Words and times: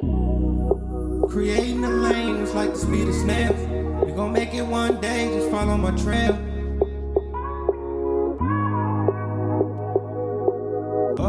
Creating 0.00 1.80
the 1.80 1.88
lanes 1.88 2.54
like 2.54 2.72
the 2.72 2.78
speed 2.78 3.08
of 3.08 3.14
snails. 3.14 3.56
We 4.04 4.12
gon' 4.12 4.32
make 4.32 4.52
it 4.52 4.62
one 4.62 5.00
day, 5.00 5.28
just 5.34 5.50
follow 5.50 5.76
my 5.76 5.90
trail. 5.92 6.38
Oh, 11.18 11.24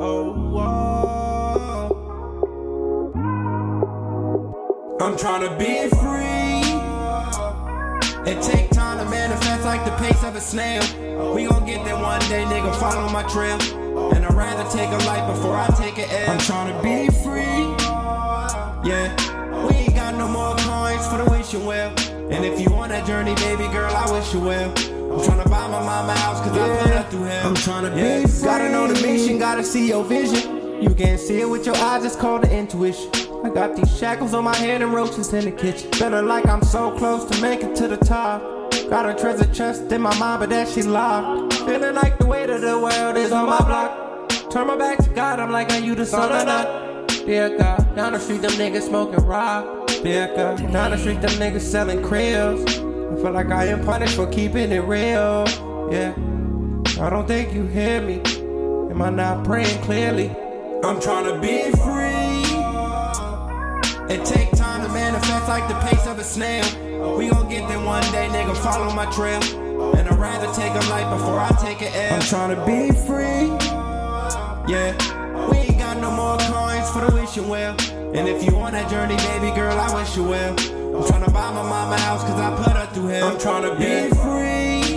oh. 0.00 0.54
I'm 5.00 5.16
tryna 5.16 5.56
be 5.58 5.88
free. 6.00 6.34
It 8.30 8.42
take 8.42 8.70
to 8.70 8.73
like 9.76 9.84
the 9.84 9.96
pace 9.96 10.22
of 10.22 10.36
a 10.36 10.40
snail. 10.40 10.82
We 11.34 11.46
gon' 11.46 11.66
get 11.66 11.84
there 11.84 11.96
one 11.96 12.20
day, 12.32 12.44
nigga. 12.44 12.72
Follow 12.78 13.08
my 13.08 13.24
trail. 13.24 13.58
And 14.14 14.24
I'd 14.24 14.34
rather 14.34 14.64
take 14.70 14.88
a 14.88 15.04
life 15.04 15.26
before 15.34 15.56
I 15.56 15.66
take 15.76 15.98
an 15.98 16.08
L. 16.10 16.30
I'm 16.30 16.38
tryna 16.38 16.76
be 16.80 17.10
free. 17.24 17.64
Yeah. 18.88 19.06
We 19.66 19.74
ain't 19.74 19.96
got 19.96 20.14
no 20.14 20.28
more 20.28 20.54
coins 20.58 21.06
for 21.08 21.18
the 21.18 21.28
wishing 21.28 21.66
well. 21.66 21.90
And 22.30 22.44
if 22.44 22.60
you 22.60 22.72
on 22.74 22.90
that 22.90 23.04
journey, 23.04 23.34
baby 23.34 23.66
girl, 23.72 23.90
I 23.90 24.10
wish 24.12 24.32
you 24.32 24.40
well. 24.40 24.70
I'm 24.70 25.20
tryna 25.26 25.50
buy 25.50 25.66
my 25.66 25.82
mama 25.90 26.14
house 26.18 26.40
cause 26.40 26.56
I 26.56 26.82
put 26.82 26.90
her 26.90 27.02
through 27.10 27.24
hell. 27.24 27.48
I'm 27.48 27.54
tryna 27.56 27.94
be 27.96 28.28
free. 28.28 28.44
Gotta 28.44 28.70
know 28.70 28.86
the 28.86 29.00
mission, 29.04 29.38
gotta 29.38 29.64
see 29.64 29.88
your 29.88 30.04
vision. 30.04 30.82
You 30.82 30.94
can't 30.94 31.20
see 31.20 31.40
it 31.40 31.48
with 31.48 31.66
your 31.66 31.76
eyes, 31.76 32.04
it's 32.04 32.14
called 32.14 32.42
the 32.42 32.56
intuition. 32.56 33.10
I 33.44 33.50
got 33.50 33.74
these 33.74 33.96
shackles 33.98 34.34
on 34.34 34.44
my 34.44 34.56
head 34.56 34.82
and 34.82 34.92
roaches 34.92 35.32
in 35.32 35.44
the 35.44 35.52
kitchen. 35.52 35.90
Feeling 35.92 36.26
like 36.26 36.46
I'm 36.46 36.62
so 36.62 36.96
close 36.96 37.24
to 37.24 37.42
making 37.42 37.74
to 37.74 37.88
the 37.88 37.96
top. 37.96 38.53
Got 38.90 39.08
a 39.08 39.14
treasure 39.14 39.52
chest 39.52 39.90
in 39.90 40.02
my 40.02 40.16
mind, 40.18 40.40
but 40.40 40.50
that 40.50 40.68
she 40.68 40.82
locked. 40.82 41.54
Feeling 41.54 41.94
like 41.94 42.18
the 42.18 42.26
weight 42.26 42.50
of 42.50 42.60
the 42.60 42.78
world 42.78 43.16
is 43.16 43.32
on 43.32 43.46
my 43.46 43.58
block. 43.58 44.28
Turn 44.50 44.66
my 44.66 44.76
back 44.76 44.98
to 44.98 45.10
God, 45.10 45.40
I'm 45.40 45.50
like, 45.50 45.70
are 45.72 45.78
you 45.78 45.94
the 45.94 46.06
son 46.06 46.30
or 46.30 46.44
not? 46.44 47.08
Dear 47.08 47.56
God, 47.56 47.96
down 47.96 48.12
the 48.12 48.20
street, 48.20 48.42
them 48.42 48.52
niggas 48.52 48.82
smoking 48.82 49.24
rock. 49.24 49.88
Dear 50.02 50.32
God, 50.36 50.72
down 50.72 50.90
the 50.90 50.98
street, 50.98 51.20
them 51.22 51.30
niggas 51.32 51.62
selling 51.62 52.02
cribs. 52.02 52.62
I 52.62 53.16
feel 53.16 53.32
like 53.32 53.50
I 53.50 53.66
am 53.66 53.84
punished 53.84 54.16
for 54.16 54.26
keeping 54.26 54.70
it 54.70 54.80
real. 54.80 55.44
Yeah, 55.90 56.12
I 57.00 57.10
don't 57.10 57.26
think 57.26 57.54
you 57.54 57.66
hear 57.66 58.00
me. 58.00 58.20
Am 58.90 59.00
I 59.00 59.10
not 59.10 59.44
praying 59.44 59.82
clearly? 59.82 60.28
I'm 60.84 61.00
trying 61.00 61.24
to 61.24 61.40
be 61.40 61.70
free. 61.78 62.23
It 64.14 64.24
take 64.24 64.52
time 64.52 64.80
to 64.86 64.88
manifest 64.92 65.48
like 65.48 65.66
the 65.66 65.74
pace 65.88 66.06
of 66.06 66.20
a 66.20 66.22
snail. 66.22 66.64
We 67.18 67.28
gon' 67.28 67.48
get 67.48 67.66
there 67.66 67.80
one 67.80 68.04
day, 68.12 68.28
nigga. 68.28 68.56
Follow 68.56 68.94
my 68.94 69.06
trail. 69.06 69.42
And 69.96 70.08
I'd 70.08 70.16
rather 70.16 70.46
take 70.54 70.70
a 70.70 70.88
life 70.88 71.10
before 71.18 71.40
I 71.40 71.50
take 71.60 71.82
an 71.82 71.92
L. 71.92 72.14
I'm 72.14 72.22
trying 72.22 72.54
to 72.54 72.64
be 72.64 72.92
free. 73.08 73.50
Yeah, 74.72 74.94
we 75.50 75.56
ain't 75.56 75.78
got 75.80 75.96
no 75.96 76.12
more 76.12 76.38
coins 76.38 76.88
for 76.90 77.04
the 77.04 77.10
wishing 77.12 77.48
well. 77.48 77.74
And 78.14 78.28
if 78.28 78.44
you 78.44 78.56
on 78.56 78.74
that 78.74 78.88
journey, 78.88 79.16
baby 79.16 79.50
girl, 79.52 79.76
I 79.76 79.92
wish 79.92 80.16
you 80.16 80.22
well. 80.22 80.50
I'm 80.52 81.02
tryna 81.02 81.32
buy 81.32 81.50
my 81.50 81.64
mama 81.64 81.98
house 81.98 82.22
cause 82.22 82.38
I 82.38 82.54
put 82.62 82.76
her 82.76 82.86
through 82.94 83.08
hell. 83.08 83.30
I'm 83.30 83.36
tryna 83.36 83.76
be 83.76 84.14
free. 84.14 84.94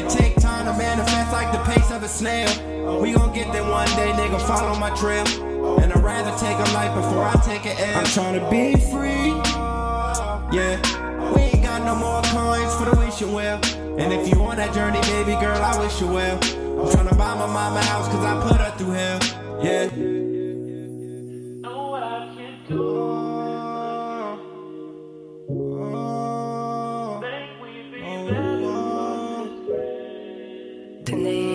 It 0.00 0.08
take 0.08 0.36
time 0.36 0.64
to 0.64 0.72
manifest 0.78 1.30
like 1.30 1.52
the 1.52 1.58
pace 1.70 1.90
of 1.90 2.02
a 2.02 2.08
snail. 2.08 3.02
We 3.02 3.12
gon' 3.12 3.34
get 3.34 3.52
there 3.52 3.68
one 3.68 3.88
day, 3.88 4.12
nigga. 4.12 4.40
Follow 4.46 4.78
my 4.78 4.88
trail. 4.96 5.26
And 5.80 5.92
I'd 5.92 6.04
rather 6.04 6.30
take 6.38 6.58
a 6.58 6.72
life 6.72 6.94
before 6.94 7.24
I 7.24 7.32
take 7.42 7.64
an 7.64 7.76
L. 7.78 7.98
I'm 7.98 8.04
trying 8.06 8.38
to 8.38 8.50
be 8.50 8.74
free. 8.92 9.32
Yeah. 10.52 10.80
We 11.34 11.42
ain't 11.42 11.62
got 11.62 11.82
no 11.84 11.94
more 11.94 12.20
coins 12.22 12.74
for 12.74 12.84
the 12.84 12.96
wishing 12.98 13.32
well. 13.32 13.60
And 13.98 14.12
if 14.12 14.28
you 14.28 14.42
on 14.42 14.56
that 14.56 14.74
journey, 14.74 15.00
baby 15.02 15.32
girl, 15.40 15.62
I 15.62 15.78
wish 15.78 16.00
you 16.00 16.08
well. 16.08 16.36
I'm 16.36 16.90
trying 16.90 17.08
to 17.08 17.14
buy 17.14 17.34
my 17.34 17.46
mama 17.46 17.80
a 17.80 17.84
house 17.84 18.08
cause 18.08 18.24
I 18.24 18.48
put 18.48 18.60
her 18.60 18.70
through 18.76 18.92
hell. 18.92 19.20
Yeah. 19.62 19.88
Denis. 31.04 31.50